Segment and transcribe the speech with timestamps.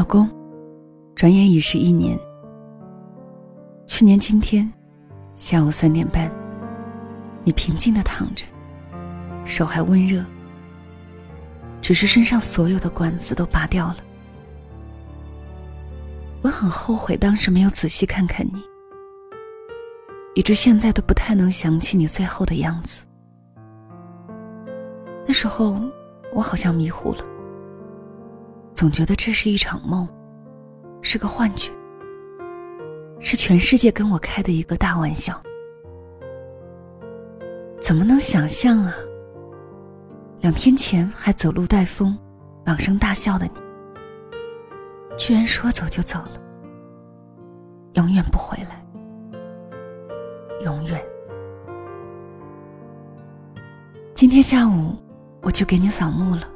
[0.00, 0.26] 老公，
[1.14, 2.18] 转眼已是一年。
[3.86, 4.66] 去年今天
[5.36, 6.32] 下午三点半，
[7.44, 8.46] 你平静的躺着，
[9.44, 10.24] 手还温热，
[11.82, 13.96] 只是身上所有的管子都拔掉了。
[16.40, 18.62] 我很后悔当时没有仔细看看你，
[20.34, 23.04] 以致现在都不太能想起你最后的样子。
[25.26, 25.78] 那时候
[26.32, 27.24] 我好像迷糊了。
[28.80, 30.08] 总觉得这是一场梦，
[31.02, 31.70] 是个幻觉，
[33.20, 35.38] 是全世界跟我开的一个大玩笑。
[37.78, 38.94] 怎么能想象啊？
[40.40, 42.18] 两天前还走路带风、
[42.64, 43.52] 朗声大笑的你，
[45.18, 46.40] 居然说走就走了，
[47.96, 48.82] 永远不回来，
[50.64, 50.98] 永远。
[54.14, 54.96] 今天下午
[55.42, 56.48] 我去给你扫墓了。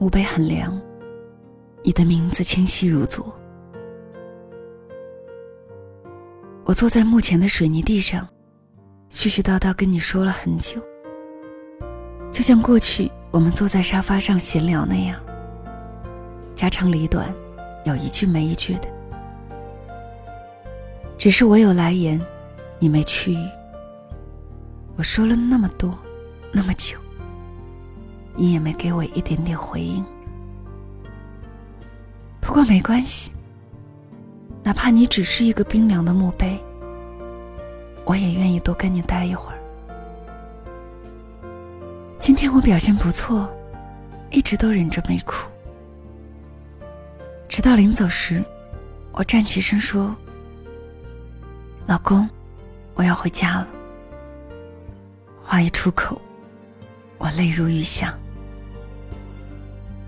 [0.00, 0.80] 墓碑很凉，
[1.84, 3.30] 你的名字清晰如昨。
[6.64, 8.26] 我坐在墓前的水泥地上，
[9.10, 10.80] 絮絮叨叨跟你说了很久，
[12.32, 15.20] 就像过去我们坐在沙发上闲聊那样，
[16.54, 17.30] 家长里短，
[17.84, 18.88] 有一句没一句的。
[21.18, 22.18] 只是我有来言，
[22.78, 23.48] 你没去语。
[24.96, 25.94] 我说了那么多，
[26.54, 26.96] 那么久。
[28.34, 30.04] 你也没给我一点点回应。
[32.40, 33.30] 不过没关系，
[34.62, 36.58] 哪怕你只是一个冰凉的墓碑，
[38.04, 39.58] 我也愿意多跟你待一会儿。
[42.18, 43.48] 今天我表现不错，
[44.30, 45.48] 一直都忍着没哭，
[47.48, 48.42] 直到临走时，
[49.12, 50.14] 我站起身说
[51.86, 52.28] ：“老公，
[52.94, 53.68] 我要回家了。”
[55.42, 56.20] 话一出口。
[57.20, 58.18] 我泪如雨下，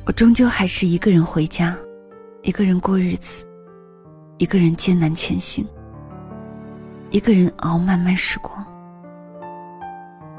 [0.06, 1.77] 我终究还是一个人回家，
[2.41, 3.47] 一个人过日子，
[4.38, 5.62] 一个人艰难前行，
[7.10, 8.64] 一个人熬漫漫时光。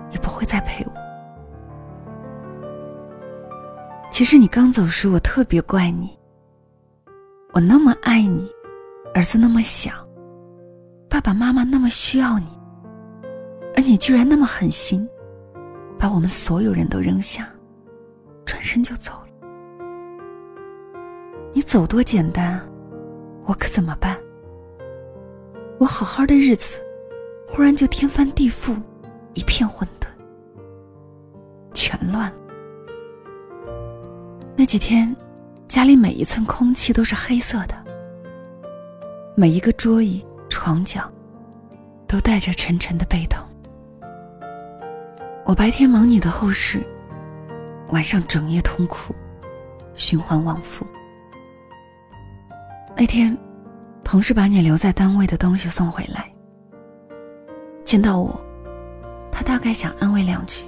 [0.10, 0.92] 你不会再陪我。
[4.12, 6.18] 其实你刚走时，我特别怪你。
[7.52, 8.50] 我那么爱你，
[9.14, 9.92] 儿子那么小，
[11.08, 12.48] 爸爸妈妈那么需要你，
[13.76, 15.08] 而你居然那么狠心。
[16.04, 17.48] 把我们所有人都扔下，
[18.44, 19.48] 转身就走了。
[21.54, 22.60] 你走多简单，
[23.46, 24.18] 我可怎么办？
[25.80, 26.78] 我好好的日子，
[27.48, 28.76] 忽然就天翻地覆，
[29.34, 30.08] 一片混沌，
[31.74, 32.38] 全乱了。
[34.58, 35.16] 那几天，
[35.70, 37.74] 家里每一寸空气都是黑色的，
[39.38, 41.10] 每一个桌椅、床角，
[42.06, 43.42] 都带着沉沉的背痛。
[45.54, 46.84] 我白天忙你的后事，
[47.90, 49.14] 晚上整夜痛哭，
[49.94, 50.84] 循环往复。
[52.98, 53.38] 那天，
[54.04, 56.28] 同事把你留在单位的东西送回来，
[57.86, 58.44] 见到我，
[59.32, 60.66] 他大概想安慰两句，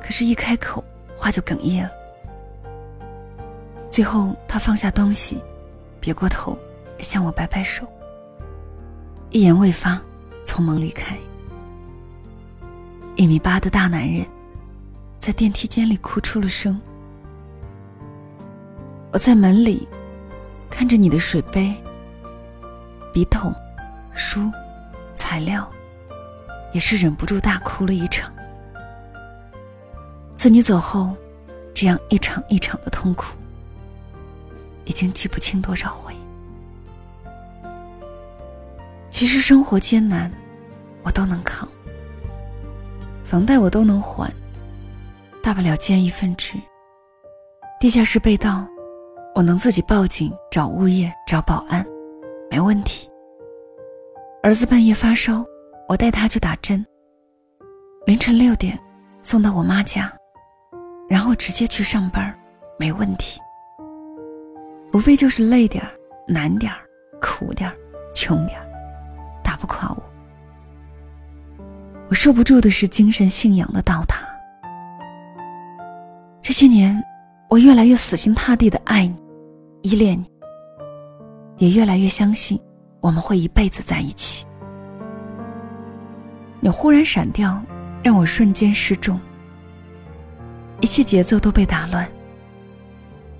[0.00, 0.82] 可是，一开口
[1.14, 1.90] 话就哽咽了。
[3.90, 5.42] 最后，他放下东西，
[6.00, 6.56] 别过头，
[7.00, 7.86] 向我摆摆手，
[9.28, 10.00] 一言未发，
[10.42, 11.14] 匆忙离开。
[13.16, 14.26] 一米八的大男人，
[15.18, 16.78] 在电梯间里哭出了声。
[19.10, 19.88] 我在门里
[20.68, 21.74] 看着你的水杯、
[23.14, 23.54] 笔筒、
[24.14, 24.52] 书、
[25.14, 25.66] 材料，
[26.74, 28.30] 也是忍不住大哭了一场。
[30.36, 31.16] 自你走后，
[31.72, 33.34] 这样一场一场的痛苦，
[34.84, 36.14] 已经记不清多少回。
[39.10, 40.30] 其实生活艰难，
[41.02, 41.66] 我都能扛。
[43.26, 44.32] 房贷我都能还，
[45.42, 46.54] 大不了兼一份职。
[47.80, 48.64] 地下室被盗，
[49.34, 51.84] 我能自己报警找物业找保安，
[52.48, 53.10] 没问题。
[54.44, 55.44] 儿子半夜发烧，
[55.88, 56.86] 我带他去打针。
[58.06, 58.78] 凌晨六点
[59.22, 60.10] 送到我妈家，
[61.08, 62.32] 然后直接去上班，
[62.78, 63.40] 没问题。
[64.92, 65.90] 无非就是累点儿、
[66.28, 66.78] 难点儿、
[67.20, 67.76] 苦点儿、
[68.14, 68.66] 穷点儿，
[69.42, 70.02] 打不垮我。
[72.08, 74.24] 我受不住的是精神信仰的倒塌。
[76.40, 77.02] 这些年，
[77.50, 79.16] 我越来越死心塌地的爱你，
[79.82, 80.30] 依恋你，
[81.58, 82.60] 也越来越相信
[83.00, 84.46] 我们会一辈子在一起。
[86.60, 87.60] 你忽然闪掉，
[88.04, 89.20] 让我瞬间失重，
[90.80, 92.08] 一切节奏都被打乱，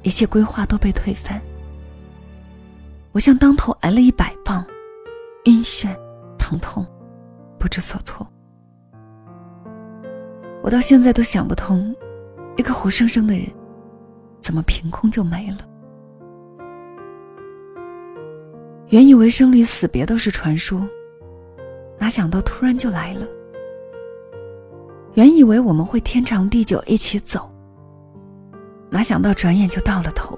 [0.03, 1.41] 一切规划都被推翻。
[3.13, 4.67] 我像当头挨了一百棒，
[5.45, 5.89] 晕眩、
[6.37, 6.85] 疼痛，
[7.59, 8.27] 不知所措。
[10.67, 11.95] 我到现在都想不通
[12.57, 13.47] 一个活生生的人
[14.41, 15.59] 怎么凭空就没了？
[18.89, 20.85] 原以为生离死别都是传说
[22.01, 23.25] 哪想到突然就来了？
[25.15, 27.49] 原以为我们会天长地久一起走
[28.91, 30.37] 哪想到转眼就到了头。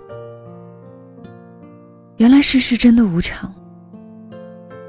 [2.18, 3.50] 原来世事真的无常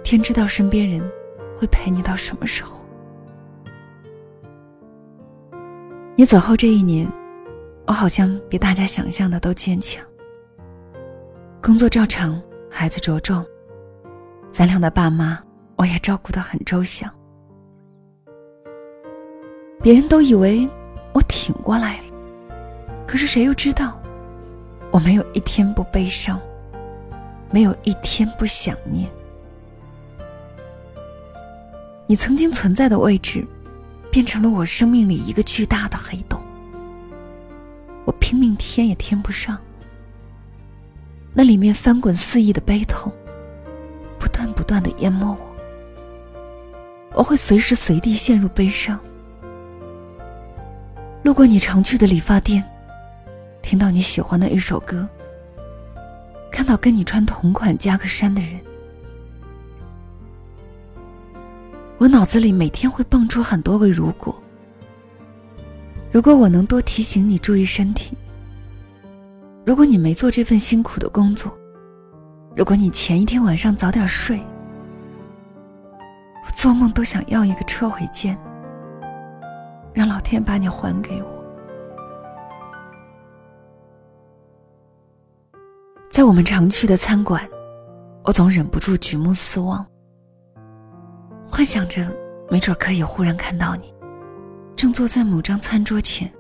[0.03, 1.01] 天知道身边人
[1.57, 2.78] 会陪你到什么时候
[6.19, 7.10] 你走后这一年，
[7.88, 10.06] 我好像比大家想象的都坚强。
[11.63, 13.45] 工作照常，孩子茁壮，
[14.51, 15.42] 咱俩的爸妈
[15.77, 17.10] 我也照顾得很周详。
[19.81, 20.68] 别人都以为
[21.13, 22.04] 我挺过来了，
[23.07, 23.98] 可是谁又知道，
[24.92, 26.38] 我没有一天不悲伤，
[27.50, 29.10] 没有一天不想念。
[32.07, 33.48] 你曾经存在的位置，
[34.11, 36.41] 变成了我生命里一个巨大的黑洞，
[38.06, 39.57] 我拼命填也填不上。
[41.33, 43.11] 那里面翻滚肆意的悲痛，
[44.17, 45.38] 不断不断的淹没我，
[47.13, 49.00] 我会随时随地陷入悲伤。
[51.21, 52.63] 路过你常去的理发店，
[53.61, 55.07] 听到你喜欢的一首歌，
[56.51, 58.59] 看到跟你穿同款夹克衫的人，
[61.99, 64.33] 我脑子里每天会蹦出很多个如果。
[66.09, 68.17] 如果我能多提醒你注意身体，
[69.65, 71.51] 如果你没做这份辛苦的工作，
[72.55, 74.39] 如果你前一天晚上早点睡，
[76.45, 78.37] 我做梦都想要一个车回键。
[79.91, 81.27] 让老天把你还给我。
[86.09, 87.45] 在我们常去的餐馆，
[88.23, 89.85] 我总忍不住举目四望，
[91.51, 92.07] 幻想着
[92.49, 93.93] 没准可以忽然看到你，
[94.75, 96.31] 正坐在某张餐桌前，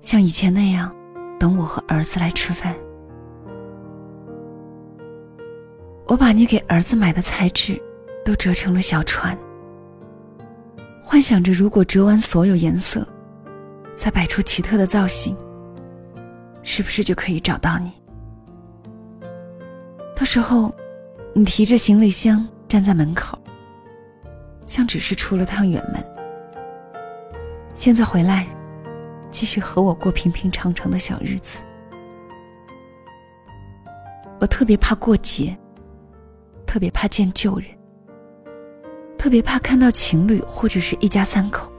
[0.00, 0.94] 像以前那样
[1.38, 2.74] 等我和儿子来吃饭。
[6.06, 7.80] 我把你给儿子买的彩纸
[8.24, 9.36] 都折成了小船。
[11.02, 13.06] 幻想着，如果折完所有颜色，
[13.96, 15.36] 再摆出奇特的造型，
[16.62, 17.92] 是不是就可以找到你？
[20.16, 20.74] 到时候，
[21.34, 23.37] 你提着行李箱站在门口，
[24.68, 26.04] 像只是出了趟远门。
[27.74, 28.46] 现在回来，
[29.30, 31.64] 继续和我过平平常常的小日子。
[34.38, 35.56] 我特别怕过节，
[36.66, 37.66] 特别怕见旧人。
[39.16, 41.72] 特别怕看到情侣或者是一家三口，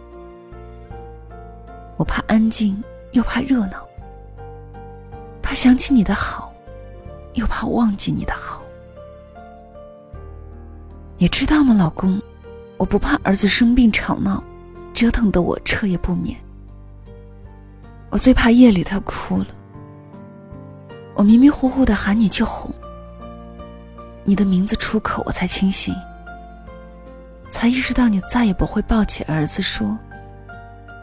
[1.96, 3.88] 我怕安静，又怕热闹，
[5.44, 6.52] 怕想起你的好，
[7.36, 8.64] 又怕忘记你的好。
[11.20, 12.20] 你知道吗，老公？
[12.80, 14.42] 我不怕儿子生病吵闹，
[14.94, 16.36] 折腾的我彻夜不眠。
[18.10, 19.48] 我最怕夜里他哭了，
[21.14, 22.74] 我迷迷糊糊的喊你去哄，
[24.24, 25.94] 你的名字出口，我才清醒。
[27.50, 29.98] 才意识到，你再也不会抱起儿子说：“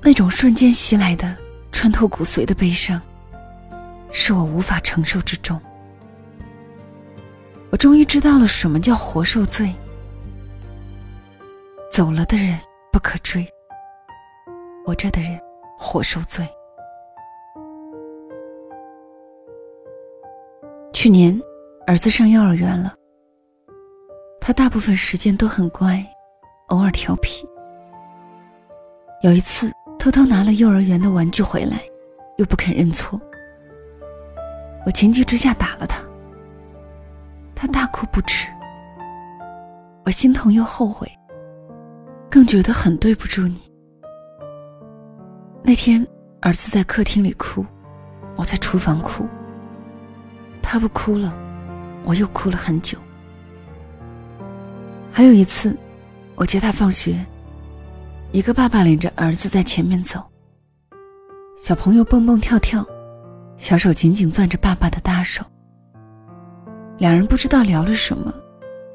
[0.01, 1.37] 那种瞬间袭来的、
[1.71, 2.99] 穿透骨髓的悲伤，
[4.11, 5.61] 是我无法承受之重。
[7.73, 9.73] 我终于知道了什么叫活受罪。
[11.91, 12.55] 走了的人
[12.91, 13.43] 不可追，
[14.85, 15.39] 活着的人
[15.79, 16.47] 活受罪。
[20.93, 21.35] 去年。
[21.85, 22.95] 儿子上幼儿园了，
[24.39, 26.01] 他大部分时间都很乖，
[26.67, 27.45] 偶尔调皮。
[29.21, 29.69] 有一次
[29.99, 31.81] 偷偷拿了幼儿园的玩具回来，
[32.37, 33.19] 又不肯认错，
[34.85, 36.01] 我情急之下打了他，
[37.63, 38.45] 他大哭不止。
[40.03, 41.09] 我心疼又后悔，
[42.29, 43.57] 更觉得很对不住你。
[45.63, 46.05] 那天
[46.41, 47.65] 儿子在客厅里哭，
[48.35, 49.25] 我在厨房哭，
[50.61, 51.33] 他不哭了。
[52.03, 52.97] 我又哭了很久。
[55.09, 55.73] 还有一次，
[56.35, 57.25] 我接他放学，
[58.33, 60.21] 一个爸爸领着儿子在前面走。
[61.57, 62.85] 小朋友蹦蹦跳跳，
[63.55, 65.45] 小手紧紧攥着爸爸的大手。
[66.97, 68.33] 两人不知道聊了什么，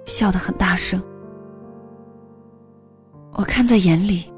[0.07, 1.03] 笑得很大声。
[3.33, 4.33] 我看在眼里，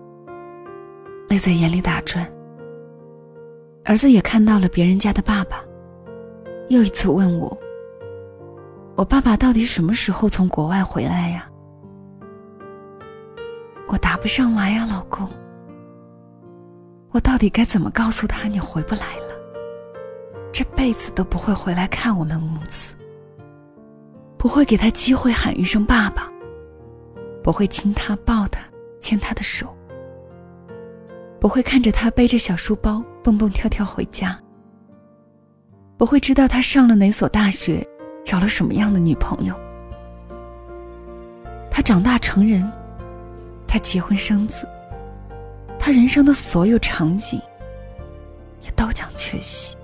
[1.28, 2.26] 泪在眼里打转。
[3.84, 5.64] 儿子也看到了别人家的爸爸，
[6.68, 7.56] 又一次问我。
[8.96, 11.48] 我爸爸到底什么时候从国外回来呀？
[13.88, 15.28] 我答不上来呀，老公。
[17.12, 19.34] 我到底该怎么告诉他你回不来了？
[20.52, 22.94] 这辈子都不会回来看我们母子，
[24.40, 26.26] 不会给他机会喊一声爸爸，
[27.42, 28.62] 不会亲他、抱他、
[28.98, 29.76] 牵他的手，
[31.38, 34.40] 不会看着他背着小书包蹦蹦跳跳回家。
[35.98, 37.86] 不会知道他上了哪所大学，
[38.24, 39.54] 找了什么样的女朋友。
[41.70, 42.66] 他长大成人，
[43.66, 44.66] 他结婚生子，
[45.78, 47.38] 他人生的所有场景
[48.62, 49.76] 也都将缺席。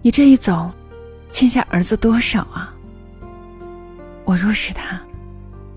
[0.00, 0.70] 你这一走，
[1.32, 2.72] 欠下儿子多少啊？
[4.24, 5.00] 我若是他，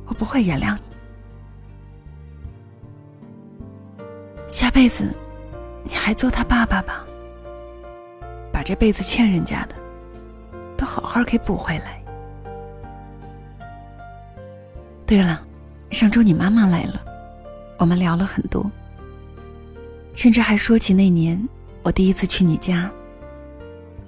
[0.06, 0.82] 我不会原谅你。
[4.48, 5.12] 下辈子，
[5.84, 7.04] 你还做他爸爸吧。
[8.52, 9.76] 把这辈子欠人家的，
[10.78, 12.00] 都好好给补回来。
[15.06, 15.42] 对了，
[15.90, 17.02] 上周你妈妈来了，
[17.78, 18.70] 我们聊了很多，
[20.14, 21.42] 甚至还说起那年
[21.82, 22.92] 我第一次去你家，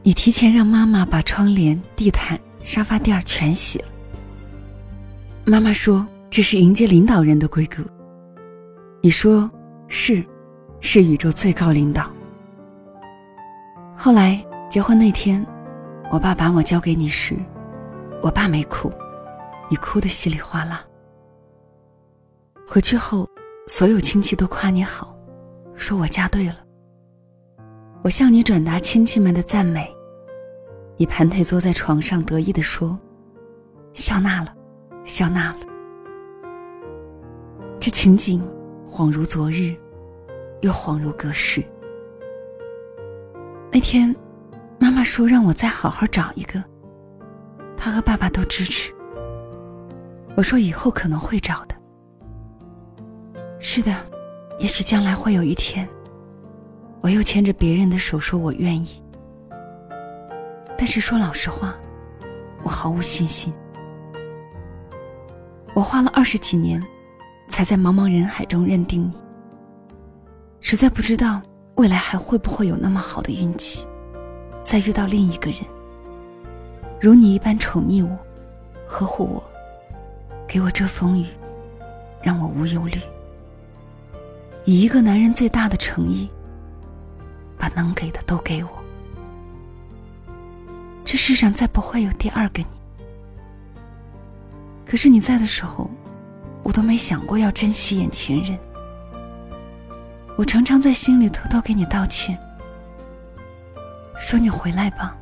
[0.08, 3.86] 你提前让妈妈把窗帘、地毯、沙发垫全洗了。
[5.44, 7.84] 妈妈说这是迎接领导人的规格，
[9.02, 9.52] 你说
[9.90, 10.24] 是。
[10.80, 12.10] 是宇宙最高领导。
[13.98, 15.46] 后来结婚那天，
[16.10, 17.36] 我爸把我交给你时，
[18.22, 18.90] 我爸没哭，
[19.70, 20.86] 你哭得稀里哗啦。
[22.66, 23.28] 回去后，
[23.68, 25.14] 所有亲戚都夸你好，
[25.76, 26.56] 说我嫁对了。
[28.04, 29.92] 我向你转达亲戚们的赞美，
[30.98, 32.98] 你盘腿坐在床上，得意地说
[33.94, 34.54] ：“笑纳了，
[35.06, 35.60] 笑纳了。”
[37.80, 38.42] 这情景
[38.90, 39.76] 恍如昨日。
[40.62, 41.64] 又恍如隔世。
[43.72, 44.14] 那天，
[44.80, 46.64] 妈妈说让我再好好找一个。
[47.78, 48.92] 她和爸爸都支持。
[50.36, 51.76] 我说以后可能会找的。
[53.60, 53.96] 是的，
[54.58, 55.88] 也许将来会有一天，
[57.02, 59.00] 我又牵着别人的手说我愿意。
[60.78, 61.76] 但是说老实话，
[62.64, 63.52] 我毫无信心。
[65.74, 66.82] 我花了二十几年，
[67.48, 69.14] 才在茫茫人海中认定你。
[70.60, 71.42] 实在不知道
[71.76, 73.88] 未来还会不会有那么好的运气，
[74.62, 75.60] 再遇到另一个人，
[77.00, 78.18] 如你一般宠溺我，
[78.88, 79.44] 呵护我，
[80.48, 81.26] 给我遮风雨，
[82.22, 83.00] 让我无忧虑。
[84.66, 86.30] 以一个男人最大的诚意，
[87.58, 88.70] 把能给的都给我。
[91.08, 92.68] 这世上再不会有第二个你。
[94.86, 95.90] 可是你在的时候，
[96.64, 98.60] 我都没想过要珍惜眼前人。
[100.36, 102.38] 我常常在心里偷偷给你道歉，
[104.20, 105.16] 说你回来吧，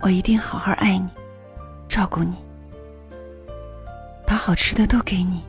[0.00, 1.06] 我一定好好爱你，
[1.86, 2.36] 照顾你，
[4.26, 5.42] 把好吃的都给你，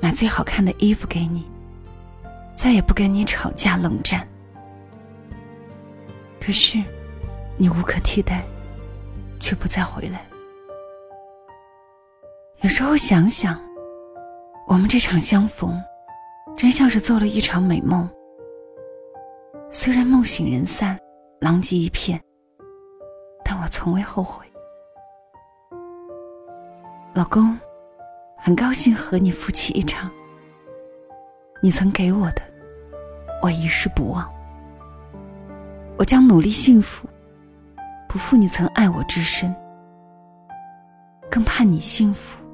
[0.00, 1.44] 买最好看的衣服给你，
[2.54, 4.26] 再也不跟你吵架冷战。
[6.40, 6.82] 可是，
[7.60, 8.42] 你无可替代，
[9.38, 10.26] 却不再回来。
[12.62, 13.60] 有时候想想，
[14.66, 15.78] 我们这场相逢。
[16.56, 18.08] 真像是做了一场美梦，
[19.70, 20.98] 虽然梦醒人散，
[21.40, 22.20] 狼藉一片，
[23.44, 24.44] 但我从未后悔。
[27.14, 27.58] 老公，
[28.36, 30.10] 很高兴和你夫妻一场。
[31.62, 32.42] 你曾给我的，
[33.42, 34.30] 我一世不忘。
[35.98, 37.08] 我将努力幸福，
[38.12, 39.54] 不负你曾爱我之深，
[41.30, 42.44] 更盼你幸福，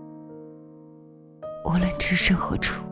[1.64, 2.85] 无论置身何处。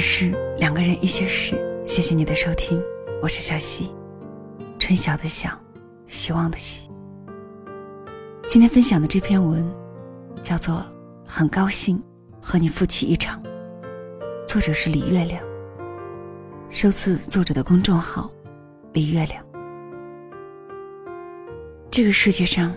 [0.00, 1.54] 是两个人一些事，
[1.86, 2.82] 谢谢你的收听，
[3.20, 3.90] 我是小溪，
[4.78, 5.50] 春晓的晓，
[6.06, 6.88] 希望的希。
[8.48, 9.62] 今天分享的这篇文
[10.42, 10.76] 叫做
[11.26, 12.02] 《很高兴
[12.40, 13.42] 和你夫妻一场》，
[14.48, 15.44] 作者是李月亮，
[16.70, 18.30] 收自作者的公众号
[18.94, 19.44] 李月亮。
[21.90, 22.74] 这个世界上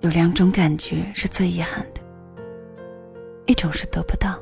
[0.00, 2.00] 有两种感觉是最遗憾的，
[3.46, 4.40] 一种是得不到。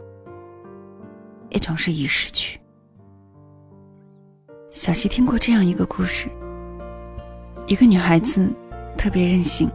[1.51, 2.59] 也总是已失去。
[4.71, 6.29] 小溪听过这样一个故事：
[7.67, 8.51] 一个女孩子
[8.97, 9.69] 特别任性，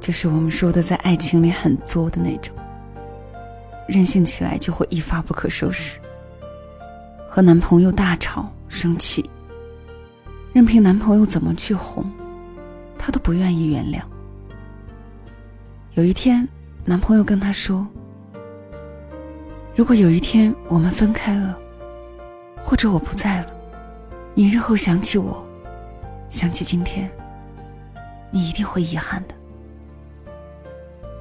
[0.00, 2.54] 就是我们说的在爱情里很作的那种。
[3.86, 5.98] 任性起来就会一发不可收拾，
[7.28, 9.28] 和男朋友大吵生气，
[10.52, 12.04] 任凭男朋友怎么去哄，
[12.98, 14.00] 她都不愿意原谅。
[15.94, 16.48] 有一天，
[16.84, 17.86] 男朋友跟她说。
[19.76, 21.58] 如果有一天我们分开了，
[22.62, 23.52] 或者我不在了，
[24.32, 25.44] 你日后想起我，
[26.28, 27.10] 想起今天，
[28.30, 29.34] 你一定会遗憾的。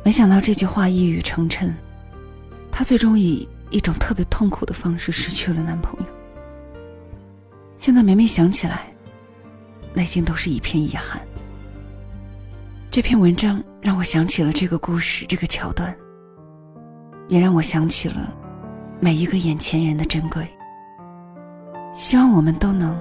[0.04, 1.74] 没想到这句话一语成谶，
[2.72, 6.06] 她最终以一种特别痛苦的方式失去了男朋友。
[7.80, 8.82] 现在每每想起来，
[9.96, 11.20] 内心都是一片遗憾。
[12.92, 15.96] 这篇文章让我想起了这个故事，这个桥段，
[17.28, 18.32] 也让我想起了
[19.04, 20.48] 每一个眼前人的珍贵。
[21.94, 22.98] 希望我们都能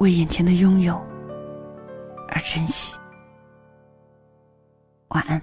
[0.00, 1.00] 为眼前的拥有
[2.26, 2.96] 而珍惜。
[5.10, 5.40] 晚安。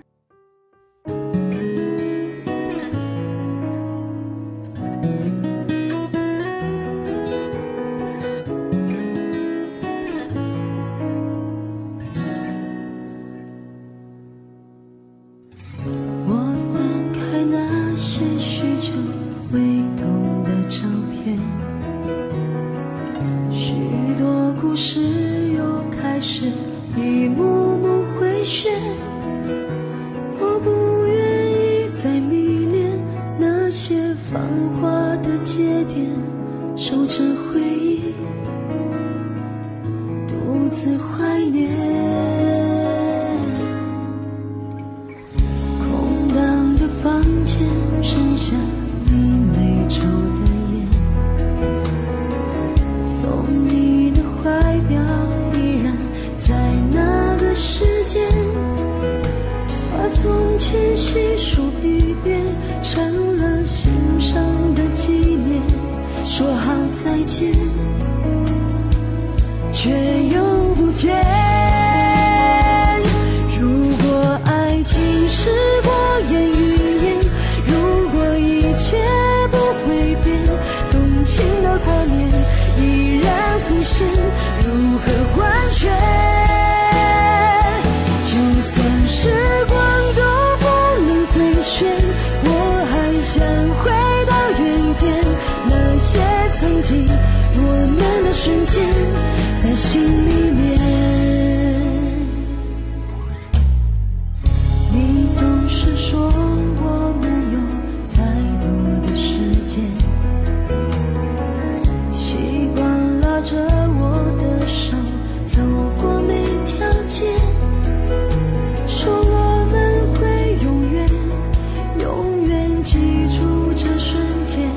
[122.86, 123.00] 记
[123.36, 124.70] 住这瞬间，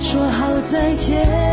[0.00, 1.47] 说好再见。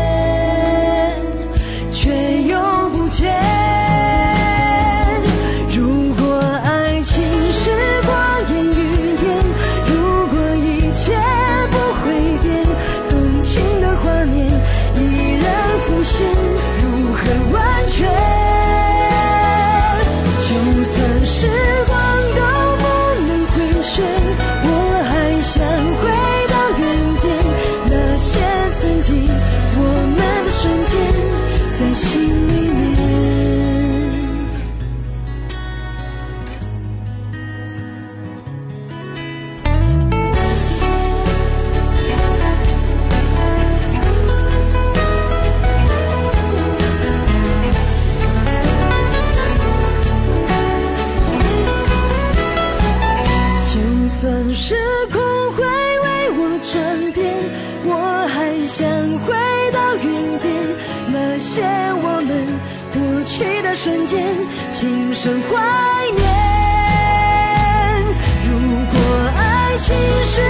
[69.86, 69.92] 其
[70.24, 70.45] 实。